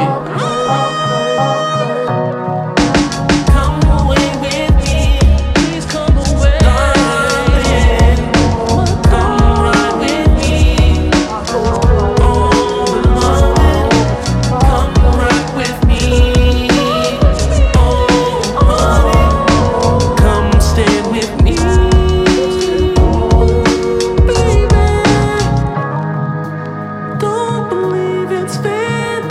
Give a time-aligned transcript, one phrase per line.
[0.00, 0.43] 哦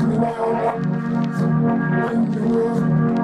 [0.00, 0.14] Thank
[2.34, 3.19] you.